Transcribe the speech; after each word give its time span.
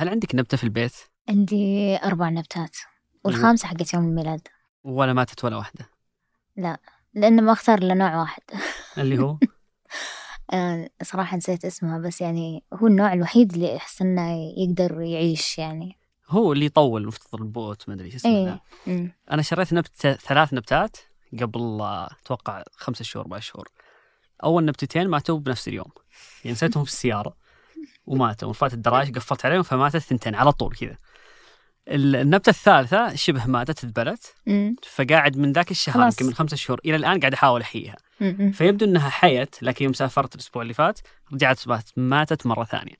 هل 0.00 0.08
عندك 0.08 0.34
نبتة 0.34 0.56
في 0.56 0.64
البيت؟ 0.64 0.92
عندي 1.28 1.96
أربع 1.96 2.28
نبتات 2.28 2.76
والخامسة 3.24 3.68
حقت 3.68 3.94
يوم 3.94 4.04
الميلاد 4.04 4.48
ولا 4.84 5.12
ماتت 5.12 5.44
ولا 5.44 5.56
واحدة؟ 5.56 5.88
لا 6.56 6.78
لأنه 7.14 7.42
ما 7.42 7.52
أختار 7.52 7.78
إلا 7.78 7.94
نوع 7.94 8.20
واحد 8.20 8.42
اللي 8.98 9.18
هو؟ 9.18 9.38
آه، 10.52 10.90
صراحة 11.02 11.36
نسيت 11.36 11.64
اسمها 11.64 11.98
بس 11.98 12.20
يعني 12.20 12.64
هو 12.74 12.86
النوع 12.86 13.12
الوحيد 13.12 13.52
اللي 13.52 13.76
أحس 13.76 14.02
إنه 14.02 14.52
يقدر 14.58 15.00
يعيش 15.00 15.58
يعني 15.58 15.96
هو 16.28 16.52
اللي 16.52 16.64
يطول 16.64 17.06
مفترض 17.06 17.40
البوت 17.42 17.88
ما 17.88 17.94
أدري 17.94 18.06
إيش 18.06 18.14
اسمه 18.14 18.30
إيه. 18.30 18.60
أمم. 18.88 19.12
أنا 19.30 19.42
شريت 19.42 19.72
نبتة 19.72 20.12
ثلاث 20.12 20.54
نبتات 20.54 20.96
قبل 21.40 21.78
أتوقع 21.82 22.64
خمسة 22.72 23.04
شهور 23.04 23.24
أربع 23.24 23.38
شهور 23.38 23.68
أول 24.44 24.64
نبتتين 24.64 25.08
ماتوا 25.08 25.38
بنفس 25.38 25.68
اليوم 25.68 25.90
يعني 26.44 26.52
نسيتهم 26.52 26.84
في 26.84 26.90
السيارة 26.90 27.36
وماتوا. 28.10 28.48
ورفعت 28.48 28.74
الدراج 28.74 29.16
قفلت 29.16 29.46
عليهم 29.46 29.62
فماتت 29.62 29.96
ثنتين 29.96 30.34
على 30.34 30.52
طول 30.52 30.74
كذا. 30.74 30.96
ال- 31.88 32.16
النبتة 32.16 32.50
الثالثة 32.50 33.14
شبه 33.14 33.46
ماتت 33.46 33.84
ذبلت. 33.84 34.34
فقاعد 34.90 35.36
من 35.36 35.52
ذاك 35.52 35.70
الشهر. 35.70 36.02
يمكن 36.02 36.26
من 36.26 36.34
خمسة 36.34 36.56
شهور 36.56 36.80
إلى 36.84 36.96
الآن 36.96 37.20
قاعد 37.20 37.34
أحاول 37.34 37.60
أحييها. 37.60 37.96
أمم. 38.22 38.52
فيبدو 38.52 38.86
إنها 38.86 39.08
حيت 39.08 39.62
لكن 39.62 39.84
يوم 39.84 39.92
سافرت 39.92 40.34
الأسبوع 40.34 40.62
اللي 40.62 40.74
فات 40.74 41.00
رجعت 41.32 41.68
مات- 41.68 41.90
ماتت 41.96 42.46
مرة 42.46 42.64
ثانية. 42.64 42.94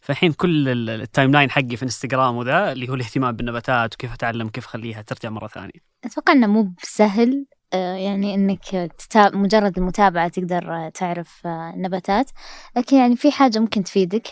فالحين 0.00 0.32
كل 0.32 0.68
ال- 0.68 0.90
ال 0.90 1.32
timeline 1.32 1.50
حقي 1.50 1.76
في 1.76 1.82
إنستغرام 1.82 2.36
وذا 2.36 2.72
اللي 2.72 2.88
هو 2.88 2.94
الاهتمام 2.94 3.36
بالنباتات 3.36 3.94
وكيف 3.94 4.12
أتعلم 4.12 4.48
كيف 4.48 4.66
أخليها 4.66 5.02
ترجع 5.02 5.30
مرة 5.30 5.46
ثانية. 5.48 5.80
أتوقع 6.04 6.32
إنه 6.32 6.46
مو 6.46 6.72
بسهل 6.82 7.46
آه، 7.72 7.96
يعني 7.96 8.34
إنك 8.34 8.92
تتا... 8.98 9.36
مجرد 9.36 9.78
المتابعة 9.78 10.28
تقدر 10.28 10.90
تعرف 10.94 11.46
آه، 11.46 11.72
النباتات. 11.76 12.30
لكن 12.76 12.96
يعني 12.96 13.16
في 13.16 13.32
حاجة 13.32 13.58
ممكن 13.58 13.84
تفيدك. 13.84 14.28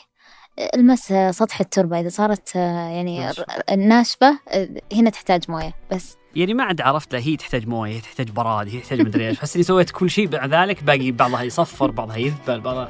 المس 0.59 1.15
سطح 1.31 1.61
التربة 1.61 2.01
إذا 2.01 2.09
صارت 2.09 2.57
آه، 2.57 2.89
يعني 2.89 3.31
ناشفة. 3.77 4.39
آه، 4.49 4.69
هنا 4.93 5.11
تحتاج 5.11 5.45
موية 5.49 5.75
بس. 5.93 6.17
يعني 6.37 6.55
ما 6.55 6.65
عاد 6.65 6.81
عرفت 6.81 7.13
لا 7.13 7.19
هي 7.19 7.37
تحتاج 7.37 7.69
موية 7.69 7.93
هي 7.95 8.01
تحتاج 8.01 8.31
براد 8.31 8.69
هي 8.69 8.81
تحتاج 8.81 9.01
مدري 9.01 9.29
إيش 9.29 9.37
بحس 9.39 9.55
إني 9.55 9.65
سويت 9.65 9.91
كل 9.91 10.11
شيء 10.11 10.31
مع 10.33 10.47
ذلك 10.47 10.83
باقي 10.85 11.11
بعضها 11.11 11.43
يصفر 11.43 11.91
بعضها 11.91 12.17
يذبل 12.17 12.61
بعضها 12.61 12.89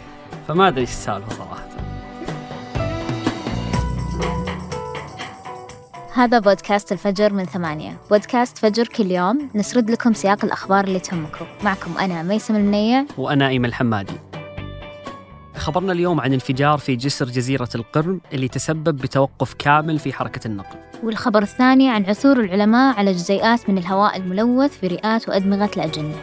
فما 0.48 0.68
أدري 0.68 0.80
إيش 0.80 0.90
السالفة 0.90 1.28
صراحة. 1.30 1.64
هذا 6.14 6.38
بودكاست 6.38 6.92
الفجر 6.92 7.32
من 7.32 7.44
ثمانية. 7.44 7.96
بودكاست 8.10 8.58
فجر 8.58 8.86
كل 8.86 9.10
يوم 9.10 9.50
نسرد 9.54 9.90
لكم 9.90 10.12
سياق 10.12 10.44
الأخبار 10.44 10.84
اللي 10.84 10.98
تهمكم. 10.98 11.46
معكم 11.62 11.98
أنا 11.98 12.22
ميسم 12.22 12.56
المنية 12.56 13.06
وأنا 13.18 13.48
ايمن 13.48 13.64
الحمادي 13.64 14.12
خبرنا 15.64 15.92
اليوم 15.92 16.20
عن 16.20 16.32
انفجار 16.32 16.78
في 16.78 16.96
جسر 16.96 17.26
جزيرة 17.26 17.68
القرم 17.74 18.20
اللي 18.32 18.48
تسبب 18.48 18.96
بتوقف 18.96 19.54
كامل 19.54 19.98
في 19.98 20.12
حركة 20.12 20.46
النقل 20.46 20.78
والخبر 21.02 21.42
الثاني 21.42 21.90
عن 21.90 22.04
عثور 22.04 22.40
العلماء 22.40 22.98
على 22.98 23.12
جزيئات 23.12 23.70
من 23.70 23.78
الهواء 23.78 24.16
الملوث 24.16 24.78
في 24.78 24.86
رئات 24.86 25.28
وأدمغة 25.28 25.70
الأجنة 25.76 26.16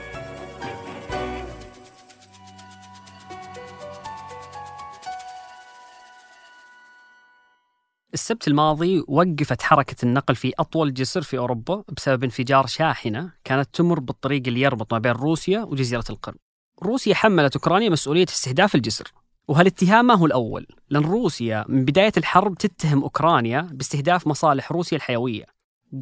السبت 8.14 8.48
الماضي 8.48 9.04
وقفت 9.08 9.62
حركة 9.62 9.96
النقل 10.04 10.36
في 10.36 10.54
أطول 10.60 10.94
جسر 10.94 11.22
في 11.22 11.38
أوروبا 11.38 11.84
بسبب 11.98 12.24
انفجار 12.24 12.68
شاحنة 12.68 13.32
كانت 13.44 13.70
تمر 13.74 14.00
بالطريق 14.00 14.44
اللي 14.48 14.62
يربط 14.62 14.94
ما 14.94 15.00
بين 15.00 15.12
روسيا 15.12 15.64
وجزيرة 15.64 16.06
القرم. 16.10 16.38
روسيا 16.84 17.16
حملت 17.16 17.56
أوكرانيا 17.56 17.90
مسؤولية 17.90 18.26
استهداف 18.30 18.76
الجسر. 18.76 19.12
وهالاتهام 19.52 20.06
ما 20.06 20.14
هو 20.14 20.26
الأول، 20.26 20.68
لأن 20.90 21.04
روسيا 21.04 21.66
من 21.68 21.86
بداية 21.86 22.12
الحرب 22.18 22.58
تتهم 22.58 23.04
أوكرانيا 23.04 23.62
باستهداف 23.72 24.28
مصالح 24.28 24.72
روسيا 24.72 24.98
الحيوية. 24.98 25.46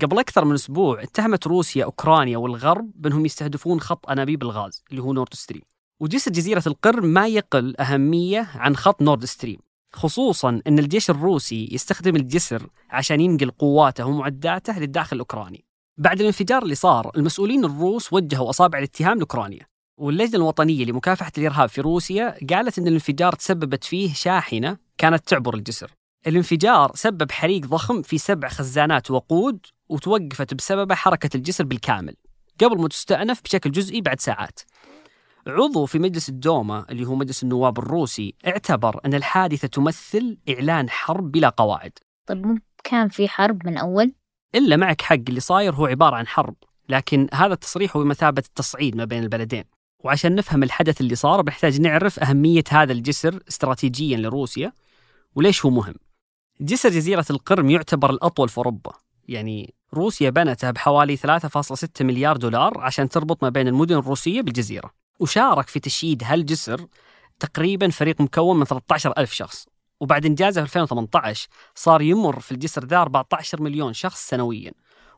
قبل 0.01 0.19
أكثر 0.19 0.45
من 0.45 0.53
أسبوع 0.53 1.03
اتهمت 1.03 1.47
روسيا 1.47 1.85
أوكرانيا 1.85 2.37
والغرب 2.37 2.91
بأنهم 2.95 3.25
يستهدفون 3.25 3.79
خط 3.79 4.09
أنابيب 4.09 4.43
الغاز 4.43 4.83
اللي 4.91 5.01
هو 5.01 5.13
نورد 5.13 5.33
ستريم. 5.33 5.61
وجسر 5.99 6.31
جزيرة 6.31 6.63
القرم 6.67 7.05
ما 7.05 7.27
يقل 7.27 7.75
أهمية 7.77 8.47
عن 8.55 8.75
خط 8.75 9.01
نورد 9.01 9.25
ستريم. 9.25 9.59
خصوصا 9.93 10.61
أن 10.67 10.79
الجيش 10.79 11.09
الروسي 11.09 11.69
يستخدم 11.71 12.15
الجسر 12.15 12.69
عشان 12.89 13.21
ينقل 13.21 13.51
قواته 13.51 14.05
ومعداته 14.05 14.79
للداخل 14.79 15.15
الأوكراني. 15.15 15.65
بعد 15.97 16.19
الانفجار 16.19 16.63
اللي 16.63 16.75
صار، 16.75 17.11
المسؤولين 17.17 17.65
الروس 17.65 18.13
وجهوا 18.13 18.49
أصابع 18.49 18.79
الاتهام 18.79 19.17
لأوكرانيا. 19.17 19.65
واللجنة 19.99 20.35
الوطنية 20.35 20.85
لمكافحة 20.85 21.31
الإرهاب 21.37 21.69
في 21.69 21.81
روسيا 21.81 22.35
قالت 22.49 22.79
إن 22.79 22.87
الانفجار 22.87 23.33
تسببت 23.33 23.83
فيه 23.83 24.13
شاحنة 24.13 24.77
كانت 24.97 25.27
تعبر 25.27 25.55
الجسر. 25.55 25.91
الانفجار 26.27 26.91
سبب 26.95 27.31
حريق 27.31 27.61
ضخم 27.65 28.01
في 28.01 28.17
سبع 28.17 28.47
خزانات 28.47 29.11
وقود 29.11 29.65
وتوقفت 29.89 30.53
بسببه 30.53 30.95
حركة 30.95 31.37
الجسر 31.37 31.63
بالكامل. 31.63 32.15
قبل 32.63 32.81
ما 32.81 32.87
تستأنف 32.87 33.41
بشكل 33.43 33.71
جزئي 33.71 34.01
بعد 34.01 34.19
ساعات. 34.19 34.59
عضو 35.47 35.85
في 35.85 35.99
مجلس 35.99 36.29
الدوما 36.29 36.85
اللي 36.89 37.05
هو 37.05 37.15
مجلس 37.15 37.43
النواب 37.43 37.79
الروسي 37.79 38.35
اعتبر 38.47 38.99
أن 39.05 39.13
الحادثة 39.13 39.67
تمثل 39.67 40.37
إعلان 40.49 40.89
حرب 40.89 41.31
بلا 41.31 41.49
قواعد 41.49 41.91
طيب 42.25 42.47
مو 42.47 42.57
كان 42.83 43.09
في 43.09 43.27
حرب 43.27 43.67
من 43.67 43.77
أول؟ 43.77 44.13
إلا 44.55 44.77
معك 44.77 45.01
حق 45.01 45.15
اللي 45.29 45.39
صاير 45.39 45.75
هو 45.75 45.85
عبارة 45.85 46.15
عن 46.15 46.27
حرب 46.27 46.55
لكن 46.89 47.27
هذا 47.33 47.53
التصريح 47.53 47.95
هو 47.95 48.03
بمثابة 48.03 48.43
التصعيد 48.47 48.95
ما 48.95 49.05
بين 49.05 49.23
البلدين 49.23 49.63
وعشان 50.03 50.35
نفهم 50.35 50.63
الحدث 50.63 51.01
اللي 51.01 51.15
صار 51.15 51.41
بنحتاج 51.41 51.81
نعرف 51.81 52.19
أهمية 52.19 52.63
هذا 52.69 52.91
الجسر 52.91 53.39
استراتيجيا 53.47 54.17
لروسيا 54.17 54.73
وليش 55.35 55.65
هو 55.65 55.69
مهم. 55.69 55.95
جسر 56.61 56.89
جزيرة 56.89 57.25
القرم 57.29 57.69
يعتبر 57.69 58.09
الأطول 58.09 58.49
في 58.49 58.57
أوروبا. 58.57 58.91
يعني 59.27 59.73
روسيا 59.93 60.29
بنته 60.29 60.71
بحوالي 60.71 61.17
3.6 61.17 62.01
مليار 62.01 62.37
دولار 62.37 62.79
عشان 62.79 63.09
تربط 63.09 63.43
ما 63.43 63.49
بين 63.49 63.67
المدن 63.67 63.97
الروسية 63.97 64.41
بالجزيرة. 64.41 64.91
وشارك 65.19 65.67
في 65.67 65.79
تشييد 65.79 66.23
هالجسر 66.23 66.85
تقريبا 67.39 67.89
فريق 67.89 68.21
مكون 68.21 68.59
من 68.59 68.65
13 68.65 69.13
ألف 69.17 69.33
شخص. 69.33 69.67
وبعد 69.99 70.25
إنجازه 70.25 70.61
في 70.61 70.65
2018 70.65 71.47
صار 71.75 72.01
يمر 72.01 72.39
في 72.39 72.51
الجسر 72.51 72.85
ذا 72.85 73.01
14 73.01 73.61
مليون 73.61 73.93
شخص 73.93 74.29
سنويا 74.29 74.71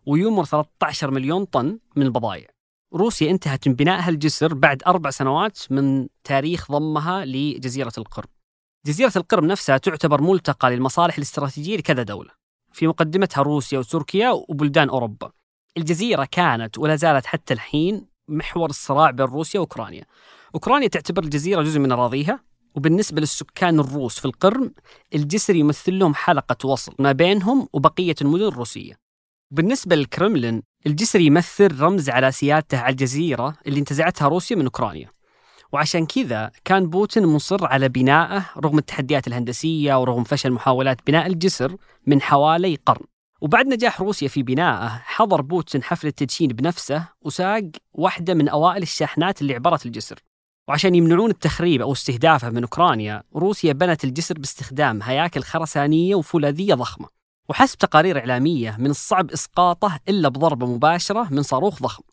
ويمر 0.06 0.46
13 0.46 1.12
مليون 1.12 1.46
طن 1.46 1.80
من 1.96 2.06
البضائع. 2.06 2.48
روسيا 2.94 3.32
انتهت 3.32 3.68
من 3.68 3.74
بناء 3.74 4.02
هالجسر 4.02 4.54
بعد 4.54 4.84
أربع 4.88 5.10
سنوات 5.10 5.60
من 5.70 6.08
تاريخ 6.24 6.72
ضمها 6.72 7.26
لجزيرة 7.26 7.92
القرم. 7.98 8.28
جزيرة 8.86 9.12
القرم 9.16 9.46
نفسها 9.46 9.78
تعتبر 9.78 10.22
ملتقى 10.22 10.72
للمصالح 10.72 11.16
الاستراتيجية 11.18 11.78
لكذا 11.78 12.04
دولة 12.04 12.32
في 12.72 12.88
مقدمتها 12.88 13.42
روسيا 13.42 13.80
وتركيا 13.80 14.30
وبلدان 14.30 14.90
أوروبا. 14.90 15.32
الجزيرة 15.78 16.28
كانت 16.32 16.78
ولا 16.78 16.96
زالت 16.96 17.26
حتى 17.26 17.54
الحين 17.54 18.06
محور 18.28 18.70
الصراع 18.70 19.12
بين 19.12 19.26
روسيا 19.26 19.60
وأوكرانيا. 19.60 20.06
أوكرانيا 20.56 20.88
تعتبر 20.88 21.24
الجزيرة 21.24 21.62
جزء 21.62 21.80
من 21.80 21.92
أراضيها 21.92 22.44
وبالنسبة 22.76 23.22
للسكان 23.22 23.80
الروس 23.80 24.20
في 24.20 24.26
القرم 24.26 24.74
الجسر 25.16 25.56
يمثل 25.56 26.00
لهم 26.00 26.16
حلقة 26.16 26.70
وصل 26.70 26.96
ما 27.00 27.12
بينهم 27.12 27.68
وبقية 27.74 28.16
المدن 28.22 28.48
الروسية. 28.48 29.01
بالنسبة 29.54 29.96
للكرملين 29.96 30.64
الجسر 30.88 31.20
يمثل 31.20 31.80
رمز 31.80 32.10
على 32.10 32.32
سيادته 32.32 32.78
على 32.78 32.92
الجزيرة 32.92 33.56
اللي 33.68 33.80
انتزعتها 33.80 34.28
روسيا 34.28 34.56
من 34.56 34.64
أوكرانيا. 34.64 35.10
وعشان 35.72 36.06
كذا 36.06 36.52
كان 36.66 36.90
بوتين 36.90 37.26
مصر 37.26 37.66
على 37.66 37.90
بنائه 37.90 38.46
رغم 38.58 38.78
التحديات 38.78 39.28
الهندسية 39.28 40.02
ورغم 40.02 40.24
فشل 40.24 40.52
محاولات 40.52 40.98
بناء 41.08 41.28
الجسر 41.28 41.76
من 42.08 42.22
حوالي 42.22 42.78
قرن. 42.86 43.06
وبعد 43.42 43.68
نجاح 43.68 44.02
روسيا 44.02 44.28
في 44.28 44.44
بنائه 44.44 44.88
حضر 44.88 45.42
بوتين 45.42 45.84
حفل 45.84 46.08
التدشين 46.08 46.48
بنفسه 46.48 47.08
وساق 47.22 47.64
واحدة 47.94 48.34
من 48.34 48.50
أوائل 48.50 48.82
الشاحنات 48.82 49.42
اللي 49.42 49.56
عبرت 49.56 49.86
الجسر. 49.86 50.20
وعشان 50.68 50.96
يمنعون 50.96 51.30
التخريب 51.30 51.82
أو 51.82 51.92
استهدافه 51.92 52.50
من 52.50 52.62
أوكرانيا 52.62 53.24
روسيا 53.36 53.74
بنت 53.74 54.04
الجسر 54.04 54.40
باستخدام 54.40 55.02
هياكل 55.04 55.44
خرسانية 55.44 56.16
وفولاذية 56.16 56.74
ضخمة. 56.74 57.21
وحسب 57.52 57.78
تقارير 57.78 58.20
إعلامية 58.20 58.76
من 58.80 58.90
الصعب 58.90 59.32
إسقاطه 59.32 60.00
إلا 60.10 60.30
بضربة 60.30 60.66
مباشرة 60.66 61.28
من 61.32 61.44
صاروخ 61.44 61.82
ضخم. 61.82 62.04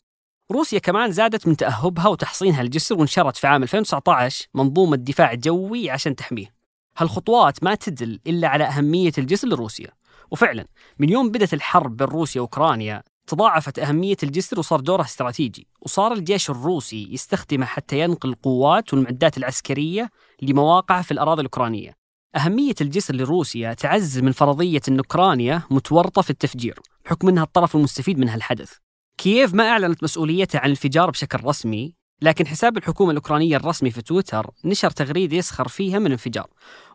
روسيا 0.51 0.79
كمان 0.79 1.11
زادت 1.11 1.47
من 1.47 1.57
تأهبها 1.57 2.07
وتحصينها 2.07 2.61
الجسر 2.61 2.95
وانشرت 2.95 3.37
في 3.37 3.47
عام 3.47 3.63
2019 3.63 4.47
منظومة 4.53 4.95
دفاع 4.95 5.33
جوي 5.33 5.89
عشان 5.89 6.15
تحميه. 6.15 6.53
هالخطوات 6.97 7.63
ما 7.63 7.75
تدل 7.75 8.19
إلا 8.27 8.47
على 8.47 8.63
أهمية 8.63 9.11
الجسر 9.17 9.47
لروسيا. 9.47 9.91
وفعلا 10.31 10.65
من 10.99 11.09
يوم 11.09 11.31
بدأت 11.31 11.53
الحرب 11.53 11.97
بين 11.97 12.07
روسيا 12.07 12.41
وأوكرانيا 12.41 13.03
تضاعفت 13.27 13.79
أهمية 13.79 14.17
الجسر 14.23 14.59
وصار 14.59 14.79
دوره 14.79 15.01
استراتيجي. 15.01 15.67
وصار 15.81 16.13
الجيش 16.13 16.49
الروسي 16.49 17.13
يستخدمه 17.13 17.65
حتى 17.65 17.99
ينقل 17.99 18.29
القوات 18.29 18.93
والمعدات 18.93 19.37
العسكرية 19.37 20.09
لمواقعه 20.41 21.01
في 21.01 21.11
الأراضي 21.11 21.41
الأوكرانية. 21.41 21.98
أهمية 22.35 22.75
الجسر 22.81 23.15
لروسيا 23.15 23.73
تعزز 23.73 24.19
من 24.19 24.31
فرضية 24.31 24.81
أن 24.87 24.97
أوكرانيا 24.97 25.61
متورطة 25.69 26.21
في 26.21 26.29
التفجير 26.29 26.79
بحكم 27.05 27.29
أنها 27.29 27.43
الطرف 27.43 27.75
المستفيد 27.75 28.19
من 28.19 28.29
هالحدث. 28.29 28.73
كييف 29.17 29.53
ما 29.53 29.69
أعلنت 29.69 30.03
مسؤوليتها 30.03 30.59
عن 30.59 30.65
الانفجار 30.65 31.09
بشكل 31.09 31.43
رسمي 31.43 31.93
لكن 32.21 32.47
حساب 32.47 32.77
الحكومة 32.77 33.11
الأوكرانية 33.11 33.57
الرسمي 33.57 33.91
في 33.91 34.01
تويتر 34.01 34.51
نشر 34.65 34.89
تغريدة 34.89 35.37
يسخر 35.37 35.67
فيها 35.67 35.99
من 35.99 36.05
الانفجار 36.05 36.47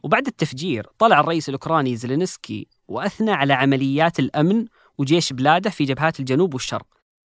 وبعد 0.02 0.26
التفجير 0.26 0.86
طلع 0.98 1.20
الرئيس 1.20 1.48
الأوكراني 1.48 1.96
زيلينسكي 1.96 2.66
وأثنى 2.88 3.30
على 3.30 3.52
عمليات 3.52 4.18
الأمن 4.18 4.66
وجيش 4.98 5.32
بلاده 5.32 5.70
في 5.70 5.84
جبهات 5.84 6.20
الجنوب 6.20 6.54
والشرق 6.54 6.86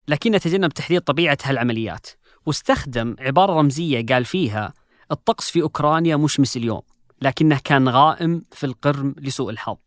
لكنه 0.08 0.38
تجنب 0.38 0.72
تحديد 0.72 1.02
طبيعة 1.02 1.38
هالعمليات. 1.44 2.08
واستخدم 2.46 3.16
عبارة 3.20 3.54
رمزية 3.54 4.06
قال 4.06 4.26
فيها 4.26 4.74
الطقس 5.12 5.50
في 5.50 5.62
أوكرانيا 5.62 6.16
مشمس 6.16 6.58
اليوم. 6.58 6.82
لكنه 7.22 7.60
كان 7.64 7.90
غائم 7.90 8.44
في 8.52 8.66
القرم 8.66 9.16
لسوء 9.18 9.50
الحظ. 9.50 9.78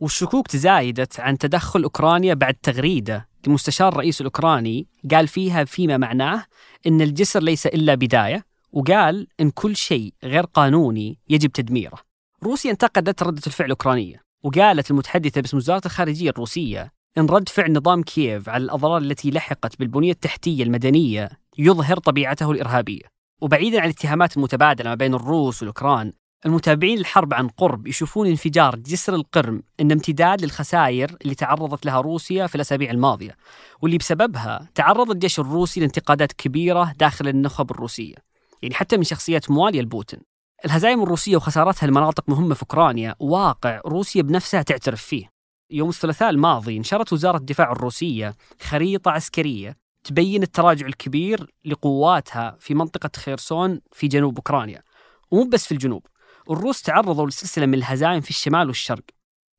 والشكوك 0.00 0.46
تزايدت 0.46 1.20
عن 1.20 1.38
تدخل 1.38 1.82
أوكرانيا 1.82 2.34
بعد 2.34 2.54
تغريدة 2.54 3.28
لمستشار 3.46 3.92
الرئيس 3.92 4.20
الأوكراني 4.20 4.86
قال 5.10 5.28
فيها 5.28 5.64
فيما 5.64 5.96
معناه 5.96 6.44
أن 6.86 7.00
الجسر 7.00 7.42
ليس 7.42 7.66
إلا 7.66 7.94
بداية 7.94 8.44
وقال 8.72 9.26
أن 9.40 9.50
كل 9.50 9.76
شيء 9.76 10.14
غير 10.24 10.44
قانوني 10.44 11.18
يجب 11.28 11.52
تدميره. 11.52 11.98
روسيا 12.42 12.70
انتقدت 12.70 13.22
ردة 13.22 13.42
الفعل 13.46 13.66
الأوكرانية 13.66 14.22
وقالت 14.42 14.90
المتحدثة 14.90 15.40
باسم 15.40 15.56
وزارة 15.56 15.82
الخارجية 15.86 16.30
الروسية 16.30 16.92
أن 17.18 17.26
رد 17.26 17.48
فعل 17.48 17.72
نظام 17.72 18.02
كييف 18.02 18.48
على 18.48 18.64
الأضرار 18.64 18.98
التي 18.98 19.30
لحقت 19.30 19.78
بالبنية 19.78 20.12
التحتية 20.12 20.62
المدنية 20.62 21.30
يظهر 21.58 21.98
طبيعته 21.98 22.50
الإرهابية. 22.50 23.02
وبعيدا 23.40 23.80
عن 23.80 23.84
الاتهامات 23.84 24.36
المتبادلة 24.36 24.88
ما 24.90 24.94
بين 24.94 25.14
الروس 25.14 25.62
والأوكران 25.62 26.12
المتابعين 26.46 26.98
الحرب 26.98 27.34
عن 27.34 27.48
قرب 27.48 27.86
يشوفون 27.86 28.26
انفجار 28.26 28.76
جسر 28.76 29.14
القرم 29.14 29.62
انه 29.80 29.94
امتداد 29.94 30.42
للخسائر 30.42 31.16
اللي 31.22 31.34
تعرضت 31.34 31.86
لها 31.86 32.00
روسيا 32.00 32.46
في 32.46 32.54
الأسابيع 32.54 32.90
الماضية 32.90 33.36
واللي 33.82 33.98
بسببها 33.98 34.68
تعرض 34.74 35.10
الجيش 35.10 35.40
الروسي 35.40 35.80
لانتقادات 35.80 36.32
كبيرة 36.32 36.92
داخل 36.98 37.28
النخب 37.28 37.70
الروسية 37.70 38.14
يعني 38.62 38.74
حتى 38.74 38.96
من 38.96 39.04
شخصيات 39.04 39.50
مواليه 39.50 39.80
لبوتين. 39.80 40.20
الهزائم 40.64 41.02
الروسية 41.02 41.36
وخسارتها 41.36 41.86
لمناطق 41.86 42.28
مهمة 42.28 42.54
في 42.54 42.62
أوكرانيا 42.62 43.14
واقع 43.18 43.80
روسيا 43.86 44.22
بنفسها 44.22 44.62
تعترف 44.62 45.02
فيه. 45.02 45.30
يوم 45.70 45.88
الثلاثاء 45.88 46.30
الماضي 46.30 46.78
نشرت 46.78 47.12
وزارة 47.12 47.36
الدفاع 47.36 47.72
الروسية 47.72 48.34
خريطة 48.60 49.10
عسكرية 49.10 49.76
تبين 50.04 50.42
التراجع 50.42 50.86
الكبير 50.86 51.54
لقواتها 51.64 52.56
في 52.60 52.74
منطقة 52.74 53.10
خيرسون 53.16 53.80
في 53.92 54.08
جنوب 54.08 54.36
أوكرانيا 54.36 54.82
ومو 55.30 55.44
بس 55.44 55.66
في 55.66 55.72
الجنوب. 55.72 56.06
الروس 56.50 56.82
تعرضوا 56.82 57.26
لسلسلة 57.26 57.66
من 57.66 57.74
الهزائم 57.74 58.20
في 58.20 58.30
الشمال 58.30 58.66
والشرق. 58.66 59.04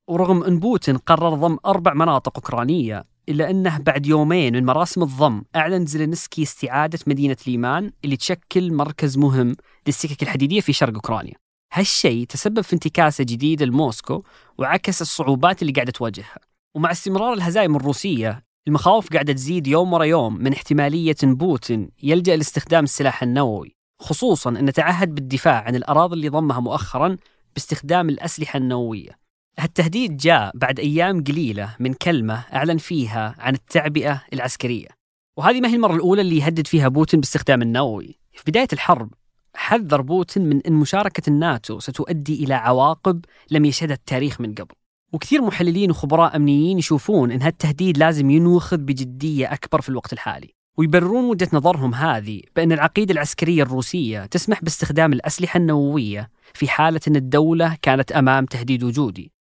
ورغم 0.09 0.43
أن 0.43 0.59
بوتين 0.59 0.97
قرر 0.97 1.33
ضم 1.35 1.57
أربع 1.65 1.93
مناطق 1.93 2.31
أوكرانية 2.35 3.05
إلا 3.29 3.49
أنه 3.49 3.77
بعد 3.77 4.05
يومين 4.05 4.53
من 4.53 4.65
مراسم 4.65 5.03
الضم 5.03 5.43
أعلن 5.55 5.85
زيلينسكي 5.85 6.43
استعادة 6.43 6.99
مدينة 7.07 7.37
ليمان 7.47 7.91
اللي 8.05 8.17
تشكل 8.17 8.73
مركز 8.73 9.17
مهم 9.17 9.55
للسكك 9.87 10.23
الحديدية 10.23 10.61
في 10.61 10.73
شرق 10.73 10.93
أوكرانيا. 10.93 11.33
هالشيء 11.73 12.25
تسبب 12.25 12.61
في 12.61 12.73
انتكاسة 12.73 13.23
جديدة 13.23 13.65
لموسكو 13.65 14.23
وعكس 14.57 15.01
الصعوبات 15.01 15.61
اللي 15.61 15.73
قاعدة 15.73 15.91
تواجهها. 15.91 16.39
ومع 16.75 16.91
استمرار 16.91 17.33
الهزائم 17.33 17.75
الروسية 17.75 18.43
المخاوف 18.67 19.09
قاعدة 19.13 19.33
تزيد 19.33 19.67
يوم 19.67 19.93
ورا 19.93 20.03
يوم 20.03 20.35
من 20.35 20.53
احتمالية 20.53 21.15
بوتين 21.23 21.89
يلجأ 22.03 22.35
لاستخدام 22.35 22.83
السلاح 22.83 23.23
النووي. 23.23 23.80
خصوصا 24.01 24.49
أن 24.49 24.73
تعهد 24.73 25.15
بالدفاع 25.15 25.63
عن 25.63 25.75
الأراضي 25.75 26.13
اللي 26.15 26.29
ضمها 26.29 26.59
مؤخرا 26.59 27.17
باستخدام 27.55 28.09
الأسلحة 28.09 28.57
النووية. 28.57 29.19
هالتهديد 29.59 30.17
جاء 30.17 30.51
بعد 30.55 30.79
أيام 30.79 31.23
قليلة 31.23 31.75
من 31.79 31.93
كلمة 31.93 32.43
أعلن 32.53 32.77
فيها 32.77 33.35
عن 33.39 33.53
التعبئة 33.53 34.23
العسكرية. 34.33 34.87
وهذه 35.37 35.61
ما 35.61 35.69
هي 35.69 35.75
المرة 35.75 35.95
الأولى 35.95 36.21
اللي 36.21 36.37
يهدد 36.37 36.67
فيها 36.67 36.87
بوتين 36.87 37.19
باستخدام 37.19 37.61
النووي. 37.61 38.19
في 38.33 38.43
بداية 38.47 38.67
الحرب 38.73 39.13
حذر 39.55 40.01
بوتين 40.01 40.49
من 40.49 40.61
أن 40.61 40.73
مشاركة 40.73 41.29
الناتو 41.29 41.79
ستؤدي 41.79 42.43
إلى 42.43 42.53
عواقب 42.53 43.25
لم 43.51 43.65
يشهدها 43.65 43.95
التاريخ 43.95 44.41
من 44.41 44.53
قبل. 44.53 44.75
وكثير 45.13 45.41
محللين 45.41 45.91
وخبراء 45.91 46.35
أمنيين 46.35 46.79
يشوفون 46.79 47.31
أن 47.31 47.41
هالتهديد 47.41 47.97
لازم 47.97 48.29
ينوخذ 48.29 48.77
بجدية 48.77 49.53
أكبر 49.53 49.81
في 49.81 49.89
الوقت 49.89 50.13
الحالي. 50.13 50.53
ويبررون 50.77 51.25
وجهة 51.25 51.49
نظرهم 51.53 51.95
هذه 51.95 52.41
بأن 52.55 52.71
العقيدة 52.71 53.13
العسكرية 53.13 53.63
الروسية 53.63 54.25
تسمح 54.25 54.63
باستخدام 54.63 55.13
الأسلحة 55.13 55.57
النووية 55.57 56.29
في 56.53 56.67
حالة 56.67 56.99
أن 57.07 57.15
الدولة 57.15 57.77
كانت 57.81 58.11
أمام 58.11 58.45
تهديد 58.45 58.83
وجودي. 58.83 59.31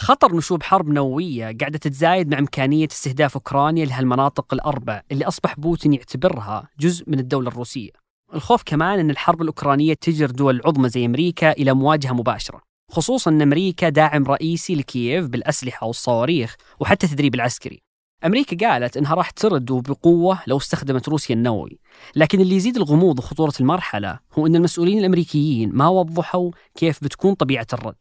خطر 0.00 0.36
نشوب 0.36 0.62
حرب 0.62 0.88
نووية 0.88 1.56
قاعدة 1.60 1.78
تتزايد 1.78 2.28
مع 2.28 2.38
إمكانية 2.38 2.88
استهداف 2.92 3.34
أوكرانيا 3.34 3.84
لهالمناطق 3.84 4.54
الأربع 4.54 5.02
اللي 5.12 5.24
أصبح 5.24 5.60
بوتين 5.60 5.92
يعتبرها 5.92 6.68
جزء 6.80 7.10
من 7.10 7.18
الدولة 7.18 7.48
الروسية. 7.48 7.90
الخوف 8.34 8.62
كمان 8.66 8.98
أن 8.98 9.10
الحرب 9.10 9.42
الأوكرانية 9.42 9.94
تجر 9.94 10.30
دول 10.30 10.60
عظمى 10.64 10.88
زي 10.88 11.06
أمريكا 11.06 11.52
إلى 11.52 11.74
مواجهة 11.74 12.12
مباشرة 12.12 12.60
خصوصا 12.92 13.30
أن 13.30 13.42
أمريكا 13.42 13.88
داعم 13.88 14.24
رئيسي 14.24 14.74
لكييف 14.74 15.26
بالأسلحة 15.26 15.86
والصواريخ 15.86 16.56
وحتى 16.80 17.06
التدريب 17.06 17.34
العسكري. 17.34 17.83
أمريكا 18.24 18.68
قالت 18.68 18.96
إنها 18.96 19.14
راح 19.14 19.30
ترد 19.30 19.70
وبقوة 19.70 20.38
لو 20.46 20.56
استخدمت 20.56 21.08
روسيا 21.08 21.34
النووي. 21.34 21.78
لكن 22.16 22.40
اللي 22.40 22.56
يزيد 22.56 22.76
الغموض 22.76 23.18
وخطورة 23.18 23.52
المرحلة 23.60 24.18
هو 24.32 24.46
أن 24.46 24.56
المسؤولين 24.56 24.98
الأمريكيين 24.98 25.70
ما 25.72 25.88
وضحوا 25.88 26.50
كيف 26.74 27.04
بتكون 27.04 27.34
طبيعة 27.34 27.66
الرد. 27.72 27.96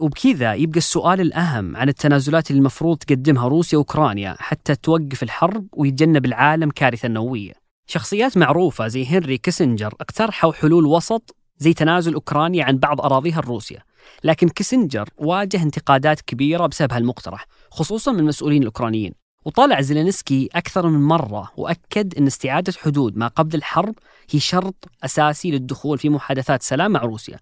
وبكذا 0.00 0.54
يبقى 0.54 0.78
السؤال 0.78 1.20
الأهم 1.20 1.76
عن 1.76 1.88
التنازلات 1.88 2.50
اللي 2.50 2.58
المفروض 2.58 2.98
تقدمها 2.98 3.48
روسيا 3.48 3.78
وأوكرانيا 3.78 4.36
حتى 4.38 4.74
توقف 4.74 5.22
الحرب 5.22 5.66
ويتجنب 5.72 6.24
العالم 6.24 6.70
كارثة 6.70 7.08
نووية. 7.08 7.52
شخصيات 7.86 8.38
معروفة 8.38 8.88
زي 8.88 9.06
هنري 9.06 9.38
كيسنجر 9.38 9.94
اقترحوا 10.00 10.52
حلول 10.52 10.86
وسط 10.86 11.36
زي 11.58 11.74
تنازل 11.74 12.14
أوكرانيا 12.14 12.64
عن 12.64 12.78
بعض 12.78 13.00
أراضيها 13.00 13.38
لروسيا 13.38 13.82
لكن 14.24 14.48
كيسنجر 14.48 15.08
واجه 15.16 15.62
انتقادات 15.62 16.20
كبيرة 16.20 16.66
بسبب 16.66 16.92
هالمقترح 16.92 17.46
خصوصا 17.70 18.12
من 18.12 18.18
المسؤولين 18.18 18.62
الأوكرانيين. 18.62 19.21
وطلع 19.44 19.80
زيلينسكي 19.80 20.48
أكثر 20.54 20.88
من 20.88 21.02
مرة 21.02 21.52
وأكد 21.56 22.14
أن 22.18 22.26
استعادة 22.26 22.72
حدود 22.78 23.16
ما 23.16 23.28
قبل 23.28 23.54
الحرب 23.54 23.94
هي 24.30 24.40
شرط 24.40 24.88
أساسي 25.04 25.50
للدخول 25.50 25.98
في 25.98 26.08
محادثات 26.08 26.62
سلام 26.62 26.90
مع 26.90 27.00
روسيا. 27.00 27.38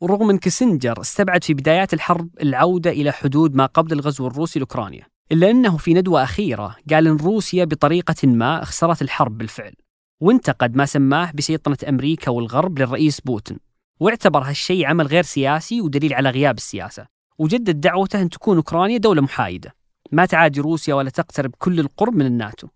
ورغم 0.00 0.30
أن 0.30 0.38
كيسنجر 0.38 1.00
استبعد 1.00 1.44
في 1.44 1.54
بدايات 1.54 1.94
الحرب 1.94 2.28
العودة 2.42 2.90
إلى 2.90 3.12
حدود 3.12 3.54
ما 3.54 3.66
قبل 3.66 3.92
الغزو 3.92 4.26
الروسي 4.26 4.58
لأوكرانيا 4.58 5.06
إلا 5.32 5.50
أنه 5.50 5.76
في 5.76 5.94
ندوة 5.94 6.22
أخيرة 6.22 6.76
قال 6.90 7.06
أن 7.06 7.16
روسيا 7.16 7.64
بطريقة 7.64 8.28
ما 8.28 8.64
خسرت 8.64 9.02
الحرب 9.02 9.38
بالفعل 9.38 9.72
وانتقد 10.20 10.76
ما 10.76 10.86
سماه 10.86 11.32
بشيطنة 11.34 11.78
أمريكا 11.88 12.30
والغرب 12.30 12.78
للرئيس 12.78 13.20
بوتين 13.20 13.58
واعتبر 14.00 14.42
هالشيء 14.42 14.86
عمل 14.86 15.06
غير 15.06 15.22
سياسي 15.22 15.80
ودليل 15.80 16.14
على 16.14 16.30
غياب 16.30 16.56
السياسة 16.56 17.06
وجدد 17.38 17.80
دعوته 17.80 18.22
أن 18.22 18.30
تكون 18.30 18.56
أوكرانيا 18.56 18.98
دولة 18.98 19.22
محايدة. 19.22 19.74
ما 20.12 20.26
تعادي 20.26 20.60
روسيا 20.60 20.94
ولا 20.94 21.10
تقترب 21.10 21.54
كل 21.58 21.80
القرب 21.80 22.14
من 22.14 22.26
الناتو. 22.26 22.68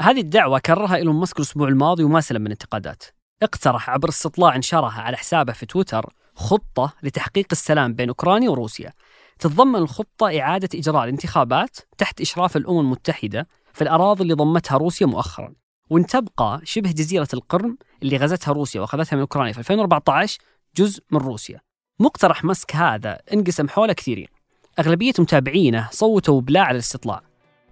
هذه 0.00 0.20
الدعوة 0.20 0.58
كررها 0.58 0.96
إيلون 0.96 1.16
ماسك 1.16 1.36
الأسبوع 1.36 1.68
الماضي 1.68 2.04
وما 2.04 2.20
سلم 2.20 2.42
من 2.42 2.50
انتقادات. 2.50 3.02
اقترح 3.42 3.90
عبر 3.90 4.08
استطلاع 4.08 4.56
نشرها 4.56 5.00
على 5.02 5.16
حسابه 5.16 5.52
في 5.52 5.66
تويتر 5.66 6.12
خطة 6.34 6.94
لتحقيق 7.02 7.46
السلام 7.52 7.94
بين 7.94 8.08
أوكرانيا 8.08 8.50
وروسيا. 8.50 8.92
تتضمن 9.38 9.76
الخطة 9.76 10.40
إعادة 10.40 10.68
إجراء 10.74 11.04
الانتخابات 11.04 11.76
تحت 11.98 12.20
إشراف 12.20 12.56
الأمم 12.56 12.80
المتحدة 12.80 13.48
في 13.72 13.82
الأراضي 13.82 14.22
اللي 14.22 14.34
ضمتها 14.34 14.78
روسيا 14.78 15.06
مؤخرا. 15.06 15.54
وإن 15.90 16.06
تبقى 16.06 16.60
شبه 16.64 16.92
جزيرة 16.92 17.28
القرم 17.34 17.78
اللي 18.02 18.16
غزتها 18.16 18.52
روسيا 18.52 18.80
وأخذتها 18.80 19.16
من 19.16 19.20
أوكرانيا 19.20 19.52
في 19.52 19.58
2014 19.58 20.38
جزء 20.76 21.02
من 21.10 21.18
روسيا. 21.18 21.60
مقترح 21.98 22.44
مسك 22.44 22.76
هذا 22.76 23.20
انقسم 23.32 23.68
حوله 23.68 23.92
كثيرين. 23.92 24.28
أغلبية 24.78 25.12
متابعينه 25.18 25.88
صوتوا 25.90 26.40
بلا 26.40 26.60
على 26.60 26.74
الاستطلاع 26.74 27.20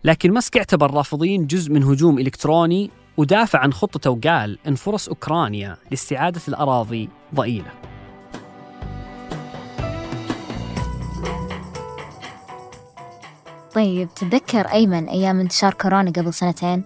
لكن 0.04 0.32
ماسك 0.32 0.56
اعتبر 0.56 0.94
رافضين 0.94 1.46
جزء 1.46 1.72
من 1.72 1.82
هجوم 1.82 2.18
إلكتروني 2.18 2.90
ودافع 3.16 3.58
عن 3.58 3.72
خطته 3.72 4.10
وقال 4.10 4.58
إن 4.66 4.74
فرص 4.74 5.08
أوكرانيا 5.08 5.76
لاستعادة 5.90 6.40
الأراضي 6.48 7.08
ضئيلة. 7.34 7.70
طيب 13.74 14.08
تتذكر 14.14 14.66
أيمن 14.66 15.08
أيام 15.08 15.40
انتشار 15.40 15.74
كورونا 15.74 16.10
قبل 16.10 16.34
سنتين؟ 16.34 16.84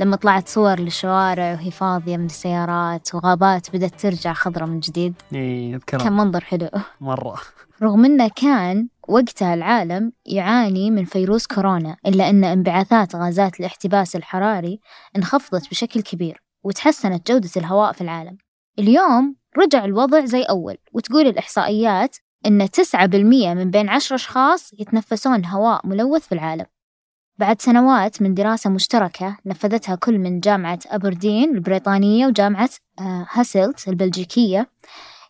لما 0.00 0.16
طلعت 0.16 0.48
صور 0.48 0.80
للشوارع 0.80 1.52
وهي 1.52 1.70
فاضية 1.70 2.16
من 2.16 2.26
السيارات 2.26 3.14
وغابات 3.14 3.76
بدأت 3.76 4.00
ترجع 4.00 4.32
خضرة 4.32 4.64
من 4.64 4.80
جديد. 4.80 5.14
إيه 5.32 5.74
أذكرها. 5.74 6.02
كان 6.02 6.12
منظر 6.12 6.40
حلو. 6.40 6.68
مرة. 7.00 7.36
رغم 7.82 8.04
أنه 8.04 8.30
كان 8.36 8.88
وقتها 9.08 9.54
العالم 9.54 10.12
يعاني 10.26 10.90
من 10.90 11.04
فيروس 11.04 11.46
كورونا 11.46 11.96
إلا 12.06 12.30
أن 12.30 12.44
انبعاثات 12.44 13.16
غازات 13.16 13.60
الاحتباس 13.60 14.16
الحراري 14.16 14.80
انخفضت 15.16 15.70
بشكل 15.70 16.00
كبير 16.02 16.42
وتحسنت 16.64 17.30
جودة 17.30 17.50
الهواء 17.56 17.92
في 17.92 18.00
العالم. 18.00 18.38
اليوم 18.78 19.36
رجع 19.58 19.84
الوضع 19.84 20.24
زي 20.24 20.42
أول 20.42 20.76
وتقول 20.92 21.26
الإحصائيات 21.26 22.16
أن 22.46 22.68
9% 22.68 23.54
من 23.54 23.70
بين 23.70 23.88
10 23.88 24.14
أشخاص 24.14 24.72
يتنفسون 24.72 25.46
هواء 25.46 25.86
ملوث 25.86 26.26
في 26.26 26.32
العالم. 26.32 26.66
بعد 27.38 27.62
سنوات 27.62 28.22
من 28.22 28.34
دراسة 28.34 28.70
مشتركة 28.70 29.36
نفذتها 29.46 29.94
كل 29.94 30.18
من 30.18 30.40
جامعة 30.40 30.78
أبردين 30.86 31.54
البريطانية 31.54 32.26
وجامعة 32.26 32.70
آه، 33.00 33.26
هاسلت 33.30 33.88
البلجيكية. 33.88 34.70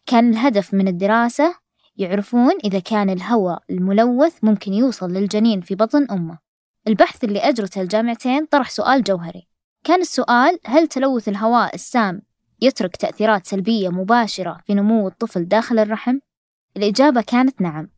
كان 0.07 0.31
الهدف 0.31 0.75
من 0.75 0.89
الدراسة 0.89 1.55
يعرفون 1.97 2.53
إذا 2.65 2.79
كان 2.79 3.11
الهواء 3.11 3.63
الملوث 3.71 4.35
ممكن 4.43 4.73
يوصل 4.73 5.11
للجنين 5.11 5.61
في 5.61 5.75
بطن 5.75 6.07
أمه. 6.11 6.39
البحث 6.89 7.25
اللي 7.25 7.39
أجرته 7.39 7.81
الجامعتين 7.81 8.47
طرح 8.47 8.71
سؤال 8.71 9.03
جوهري. 9.03 9.49
كان 9.85 10.01
السؤال 10.01 10.59
هل 10.67 10.89
تلوث 10.89 11.29
الهواء 11.29 11.75
السام 11.75 12.23
يترك 12.61 12.97
تأثيرات 12.97 13.47
سلبية 13.47 13.89
مباشرة 13.89 14.61
في 14.67 14.75
نمو 14.75 15.09
الطفل 15.09 15.49
داخل 15.49 15.79
الرحم؟ 15.79 16.19
الإجابة 16.77 17.21
كانت 17.21 17.61
نعم. 17.61 17.91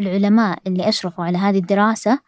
العلماء 0.00 0.58
اللي 0.66 0.88
أشرفوا 0.88 1.24
على 1.24 1.38
هذه 1.38 1.58
الدراسة 1.58 2.18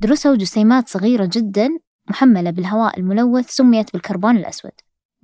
درسوا 0.00 0.36
جسيمات 0.36 0.88
صغيرة 0.88 1.30
جدا 1.32 1.68
محملة 2.10 2.50
بالهواء 2.50 3.00
الملوث 3.00 3.50
سميت 3.50 3.92
بالكربون 3.92 4.36
الأسود. 4.36 4.72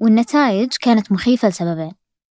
والنتائج 0.00 0.68
كانت 0.80 1.12
مخيفة 1.12 1.48
لسببين. 1.48 1.92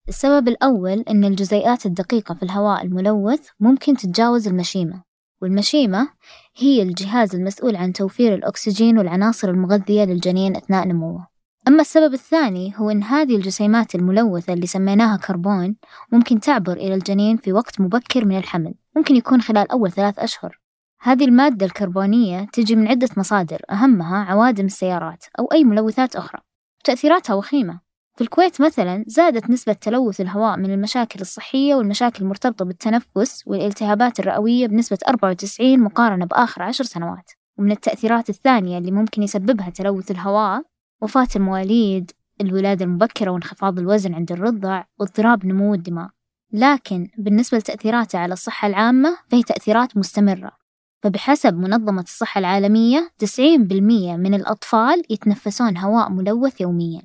السبب 0.09 0.49
الأول 0.49 1.01
أن 1.01 1.25
الجزيئات 1.25 1.87
الدقيقة 1.87 2.35
في 2.35 2.43
الهواء 2.43 2.85
الملوث 2.85 3.49
ممكن 3.61 3.97
تتجاوز 3.97 4.49
المشيمة. 4.49 5.03
والمشيمة 5.43 6.09
هي 6.57 6.83
الجهاز 6.83 7.35
المسؤول 7.35 7.77
عن 7.77 7.93
توفير 7.93 8.35
الأكسجين 8.35 8.99
والعناصر 8.99 9.49
المغذية 9.49 10.05
للجنين 10.05 10.57
أثناء 10.57 10.89
نموه. 10.89 11.27
أما 11.69 11.81
السبب 11.81 12.15
الثاني 12.15 12.73
هو 12.77 12.91
أن 12.91 13.03
هذه 13.03 13.37
الجسيمات 13.37 13.95
الملوثة 13.95 14.53
اللي 14.53 14.67
سميناها 14.67 15.17
كربون 15.17 15.77
ممكن 16.13 16.41
تعبر 16.41 16.73
إلى 16.73 16.95
الجنين 16.95 17.37
في 17.37 17.53
وقت 17.53 17.81
مبكر 17.81 18.25
من 18.25 18.39
الحمل. 18.39 18.75
ممكن 18.97 19.17
يكون 19.17 19.41
خلال 19.41 19.71
أول 19.71 19.93
ثلاث 19.93 20.19
أشهر. 20.19 20.68
هذه 21.01 21.25
المادة 21.25 21.67
الكربونية 21.67 22.47
تجي 22.53 22.77
من 22.77 22.89
عدة 22.89 23.09
مصادر 23.17 23.61
أهمها 23.71 24.25
عوادم 24.25 24.67
السيارات 24.67 25.25
أو 25.39 25.45
أي 25.53 25.65
ملوثات 25.65 26.17
أخرى. 26.17 26.41
وتأثيراتها 26.81 27.35
وخيمة. 27.35 27.81
في 28.17 28.25
الكويت 28.25 28.61
مثلا 28.63 29.05
زادت 29.07 29.51
نسبة 29.51 29.73
تلوث 29.73 30.21
الهواء 30.21 30.57
من 30.57 30.71
المشاكل 30.71 31.21
الصحية 31.21 31.75
والمشاكل 31.75 32.25
المرتبطة 32.25 32.65
بالتنفس 32.65 33.43
والالتهابات 33.47 34.21
الرئوية 34.21 34.67
بنسبة 34.67 34.99
94 35.09 35.81
مقارنة 35.81 36.27
بآخر 36.27 36.63
عشر 36.63 36.85
سنوات. 36.85 37.31
ومن 37.59 37.73
التأثيرات 37.73 38.31
الثانية 38.31 38.79
اللي 38.79 38.91
ممكن 38.91 39.23
يسببها 39.23 39.71
تلوث 39.71 40.11
الهواء 40.11 40.63
وفاة 41.03 41.29
المواليد 41.37 42.11
الولادة 42.41 42.85
المبكرة 42.85 43.31
وانخفاض 43.31 43.79
الوزن 43.79 44.15
عند 44.15 44.33
الرضع 44.33 44.85
واضطراب 44.99 45.47
نمو 45.47 45.75
الدماغ. 45.75 46.09
لكن 46.53 47.09
بالنسبة 47.19 47.59
لتأثيراتها 47.59 48.19
على 48.19 48.33
الصحة 48.33 48.69
العامة 48.69 49.19
فهي 49.31 49.43
تأثيرات 49.43 49.97
مستمرة. 49.97 50.68
فبحسب 51.03 51.55
منظمة 51.55 52.03
الصحة 52.03 52.39
العالمية 52.39 53.11
90% 53.19 54.17
من 54.17 54.35
الأطفال 54.35 55.03
يتنفسون 55.11 55.77
هواء 55.77 56.11
ملوث 56.11 56.61
يوميا. 56.61 57.03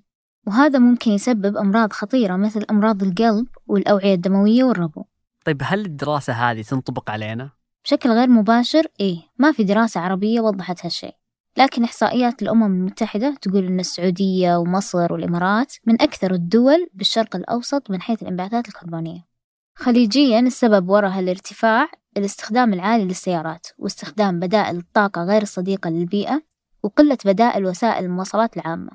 وهذا 0.48 0.80
ممكن 0.80 1.12
يسبب 1.12 1.58
أمراض 1.58 1.94
خطيرة 1.94 2.36
مثل 2.36 2.66
أمراض 2.72 3.04
القلب 3.04 3.48
والأوعية 3.68 4.14
الدموية 4.14 4.64
والربو. 4.64 5.04
طيب 5.46 5.62
هل 5.64 5.86
الدراسة 5.86 6.34
هذه 6.34 6.62
تنطبق 6.62 7.12
علينا؟ 7.12 7.50
بشكل 7.84 8.10
غير 8.10 8.30
مباشر 8.30 8.88
إيه 9.00 9.18
ما 9.38 9.52
في 9.52 9.64
دراسة 9.64 10.02
عربية 10.02 10.42
وضحت 10.42 10.86
هالشيء. 10.86 11.16
لكن 11.58 11.84
إحصائيات 11.84 12.42
الأمم 12.42 12.64
المتحدة 12.64 13.36
تقول 13.42 13.66
أن 13.66 13.80
السعودية 13.80 14.56
ومصر 14.56 15.14
والإمارات 15.14 15.74
من 15.86 16.02
أكثر 16.02 16.34
الدول 16.34 16.88
بالشرق 16.94 17.36
الأوسط 17.36 17.92
من 17.92 18.02
حيث 18.02 18.22
الانبعاثات 18.22 18.68
الكربونية. 18.68 19.33
خليجيا 19.76 20.40
السبب 20.40 20.90
وراء 20.90 21.20
الارتفاع 21.20 21.88
الاستخدام 22.18 22.74
العالي 22.74 23.06
للسيارات 23.06 23.68
واستخدام 23.78 24.40
بدائل 24.40 24.78
الطاقة 24.78 25.24
غير 25.24 25.42
الصديقة 25.42 25.90
للبيئة 25.90 26.42
وقلة 26.84 27.18
بدائل 27.26 27.66
وسائل 27.66 28.06
المواصلات 28.06 28.58
العامة. 28.58 28.92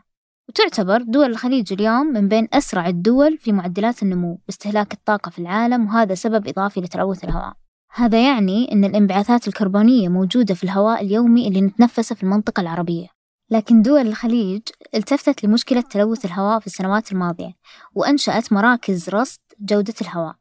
وتعتبر 0.49 1.03
دول 1.03 1.31
الخليج 1.31 1.73
اليوم 1.73 2.07
من 2.07 2.29
بين 2.29 2.49
أسرع 2.53 2.89
الدول 2.89 3.39
في 3.39 3.53
معدلات 3.53 4.03
النمو 4.03 4.41
باستهلاك 4.47 4.95
الطاقة 4.95 5.31
في 5.31 5.39
العالم 5.39 5.87
وهذا 5.87 6.15
سبب 6.15 6.49
إضافي 6.49 6.81
لتلوث 6.81 7.25
الهواء. 7.25 7.53
هذا 7.95 8.25
يعني 8.29 8.73
أن 8.73 8.85
الانبعاثات 8.85 9.49
الكربونية 9.49 10.09
موجودة 10.09 10.55
في 10.55 10.65
الهواء 10.65 11.03
اليومي 11.03 11.49
اللي 11.49 11.61
نتنفسه 11.61 12.15
في 12.15 12.23
المنطقة 12.23 12.61
العربية. 12.61 13.07
لكن 13.51 13.83
دول 13.83 14.07
الخليج 14.07 14.63
التفتت 14.95 15.45
لمشكلة 15.45 15.81
تلوث 15.81 16.25
الهواء 16.25 16.61
في 16.61 16.67
السنوات 16.67 17.13
الماضية 17.13 17.53
وأنشأت 17.95 18.53
مراكز 18.53 19.09
رصد 19.09 19.41
جودة 19.61 19.95
الهواء. 20.01 20.35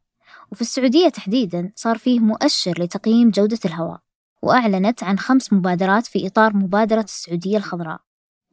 وفي 0.51 0.61
السعودية 0.61 1.09
تحديدا 1.09 1.71
صار 1.75 1.97
فيه 1.97 2.19
مؤشر 2.19 2.83
لتقييم 2.83 3.29
جودة 3.29 3.59
الهواء 3.65 3.99
وأعلنت 4.41 5.03
عن 5.03 5.19
خمس 5.19 5.53
مبادرات 5.53 6.05
في 6.05 6.27
إطار 6.27 6.55
مبادرة 6.55 7.01
السعودية 7.01 7.57
الخضراء. 7.57 7.99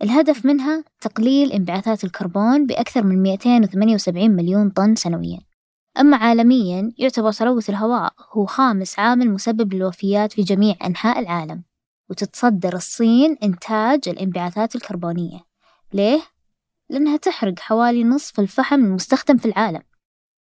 الهدف 0.02 0.46
منها 0.46 0.84
تقليل 1.00 1.52
انبعاثات 1.52 2.04
الكربون 2.04 2.66
بأكثر 2.66 3.04
من 3.04 3.22
278 3.22 4.30
مليون 4.30 4.70
طن 4.70 4.94
سنويا. 4.94 5.40
أما 6.00 6.16
عالميا 6.16 6.92
يعتبر 6.98 7.32
تلوث 7.32 7.70
الهواء 7.70 8.12
هو 8.32 8.46
خامس 8.46 8.98
عامل 8.98 9.30
مسبب 9.30 9.74
للوفيات 9.74 10.32
في 10.32 10.42
جميع 10.42 10.74
أنحاء 10.84 11.18
العالم 11.20 11.62
وتتصدر 12.10 12.74
الصين 12.76 13.36
إنتاج 13.42 14.08
الانبعاثات 14.08 14.76
الكربونية. 14.76 15.40
ليه؟ 15.92 16.22
لأنها 16.90 17.16
تحرق 17.16 17.58
حوالي 17.58 18.04
نصف 18.04 18.40
الفحم 18.40 18.84
المستخدم 18.84 19.36
في 19.36 19.44
العالم. 19.44 19.82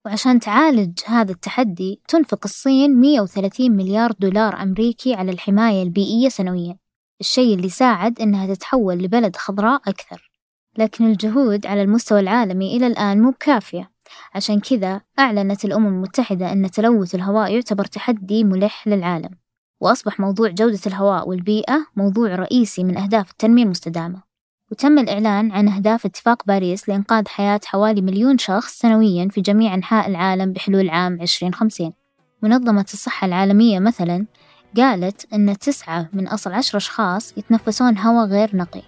وعشان 0.06 0.40
تعالج 0.40 0.98
هذا 1.06 1.32
التحدي 1.32 2.00
تنفق 2.08 2.40
الصين 2.44 3.00
130 3.00 3.70
مليار 3.70 4.12
دولار 4.12 4.62
أمريكي 4.62 5.14
على 5.14 5.32
الحماية 5.32 5.82
البيئية 5.82 6.28
سنويا. 6.28 6.78
الشيء 7.20 7.54
اللي 7.54 7.68
ساعد 7.68 8.20
إنها 8.20 8.54
تتحول 8.54 8.98
لبلد 8.98 9.36
خضراء 9.36 9.80
أكثر. 9.86 10.30
لكن 10.78 11.06
الجهود 11.06 11.66
على 11.66 11.82
المستوى 11.82 12.20
العالمي 12.20 12.76
إلى 12.76 12.86
الآن 12.86 13.22
مو 13.22 13.30
بكافية. 13.30 13.90
عشان 14.34 14.60
كذا 14.60 15.00
أعلنت 15.18 15.64
الأمم 15.64 15.86
المتحدة 15.86 16.52
أن 16.52 16.70
تلوث 16.70 17.14
الهواء 17.14 17.52
يعتبر 17.52 17.84
تحدي 17.84 18.44
ملح 18.44 18.88
للعالم. 18.88 19.30
وأصبح 19.80 20.20
موضوع 20.20 20.48
جودة 20.48 20.80
الهواء 20.86 21.28
والبيئة 21.28 21.86
موضوع 21.96 22.34
رئيسي 22.34 22.84
من 22.84 22.96
أهداف 22.96 23.30
التنمية 23.30 23.62
المستدامة. 23.62 24.29
وتم 24.70 24.98
الإعلان 24.98 25.52
عن 25.52 25.68
أهداف 25.68 26.06
اتفاق 26.06 26.42
باريس 26.46 26.88
لإنقاذ 26.88 27.28
حياة 27.28 27.60
حوالي 27.64 28.00
مليون 28.00 28.38
شخص 28.38 28.78
سنويا 28.78 29.28
في 29.28 29.40
جميع 29.40 29.74
أنحاء 29.74 30.08
العالم 30.08 30.52
بحلول 30.52 30.90
عام 30.90 31.20
2050 31.20 31.92
منظمة 32.42 32.86
الصحة 32.92 33.26
العالمية 33.26 33.78
مثلا 33.78 34.26
قالت 34.76 35.32
أن 35.34 35.58
تسعة 35.58 36.08
من 36.12 36.28
أصل 36.28 36.52
عشر 36.52 36.76
أشخاص 36.78 37.34
يتنفسون 37.36 37.98
هواء 37.98 38.26
غير 38.26 38.56
نقي. 38.56 38.82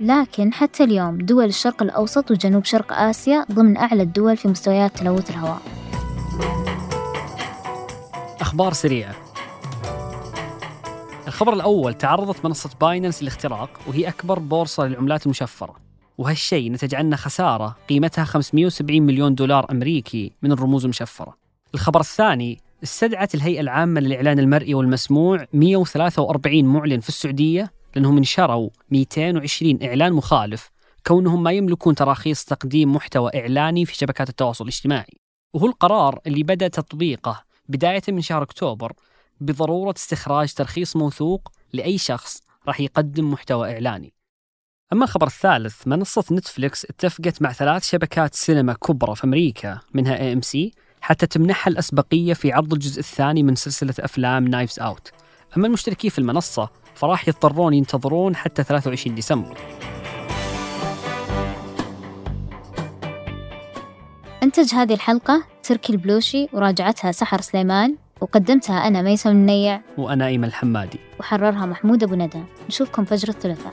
لكن 0.00 0.52
حتى 0.52 0.84
اليوم 0.84 1.18
دول 1.18 1.44
الشرق 1.44 1.82
الأوسط 1.82 2.30
وجنوب 2.30 2.64
شرق 2.64 2.92
آسيا 2.92 3.46
ضمن 3.52 3.76
أعلى 3.76 4.02
الدول 4.02 4.36
في 4.36 4.48
مستويات 4.48 4.96
تلوث 4.96 5.30
الهواء. 5.30 5.62
أخبار 8.40 8.72
سريعة. 8.72 9.27
الخبر 11.28 11.52
الأول 11.52 11.94
تعرضت 11.94 12.44
منصة 12.44 12.70
بايننس 12.80 13.22
للاختراق 13.22 13.70
وهي 13.86 14.08
أكبر 14.08 14.38
بورصة 14.38 14.86
للعملات 14.86 15.26
المشفرة. 15.26 15.76
وهالشيء 16.18 16.72
نتج 16.72 16.94
عنه 16.94 17.16
خسارة 17.16 17.76
قيمتها 17.88 18.24
570 18.24 19.02
مليون 19.02 19.34
دولار 19.34 19.70
أمريكي 19.70 20.32
من 20.42 20.52
الرموز 20.52 20.84
المشفرة. 20.84 21.36
الخبر 21.74 22.00
الثاني 22.00 22.60
استدعت 22.82 23.34
الهيئة 23.34 23.60
العامة 23.60 24.00
للإعلان 24.00 24.38
المرئي 24.38 24.74
والمسموع 24.74 25.46
143 25.52 26.64
معلن 26.64 27.00
في 27.00 27.08
السعودية 27.08 27.72
لأنهم 27.96 28.16
انشروا 28.16 28.70
220 28.90 29.78
إعلان 29.82 30.12
مخالف 30.12 30.70
كونهم 31.06 31.42
ما 31.42 31.52
يملكون 31.52 31.94
تراخيص 31.94 32.44
تقديم 32.44 32.92
محتوى 32.92 33.30
إعلاني 33.34 33.86
في 33.86 33.94
شبكات 33.94 34.28
التواصل 34.28 34.64
الاجتماعي. 34.64 35.18
وهو 35.54 35.66
القرار 35.66 36.18
اللي 36.26 36.42
بدأ 36.42 36.68
تطبيقه 36.68 37.44
بداية 37.68 38.02
من 38.08 38.20
شهر 38.20 38.42
أكتوبر 38.42 38.92
بضرورة 39.40 39.94
استخراج 39.96 40.54
ترخيص 40.54 40.96
موثوق 40.96 41.52
لأي 41.72 41.98
شخص 41.98 42.42
راح 42.66 42.80
يقدم 42.80 43.30
محتوى 43.30 43.72
إعلاني. 43.72 44.12
أما 44.92 45.04
الخبر 45.04 45.26
الثالث 45.26 45.88
منصة 45.88 46.24
نتفليكس 46.32 46.84
اتفقت 46.84 47.42
مع 47.42 47.52
ثلاث 47.52 47.84
شبكات 47.84 48.34
سينما 48.34 48.72
كبرى 48.72 49.14
في 49.14 49.24
أمريكا 49.24 49.80
منها 49.94 50.40
سي 50.40 50.72
حتى 51.00 51.26
تمنحها 51.26 51.70
الأسبقية 51.70 52.34
في 52.34 52.52
عرض 52.52 52.72
الجزء 52.72 52.98
الثاني 52.98 53.42
من 53.42 53.54
سلسلة 53.54 53.94
أفلام 54.00 54.48
Knives 54.48 54.80
Out 54.80 55.10
أما 55.56 55.66
المشتركين 55.66 56.10
في 56.10 56.18
المنصة 56.18 56.68
فراح 56.94 57.28
يضطرون 57.28 57.74
ينتظرون 57.74 58.36
حتى 58.36 58.62
23 58.62 59.14
ديسمبر. 59.14 59.58
أنتج 64.42 64.74
هذه 64.74 64.94
الحلقة 64.94 65.44
تركي 65.62 65.92
البلوشي 65.92 66.48
وراجعتها 66.52 67.12
سحر 67.12 67.40
سليمان. 67.40 67.96
وقدمتها 68.20 68.88
أنا 68.88 69.02
ميسم 69.02 69.30
النيع 69.30 69.80
وأنا 69.98 70.26
إيمن 70.26 70.44
الحمادي. 70.44 70.98
وحررها 71.20 71.66
محمود 71.66 72.02
أبو 72.02 72.14
ندى. 72.14 72.42
نشوفكم 72.68 73.04
فجر 73.04 73.28
الثلاثاء. 73.28 73.72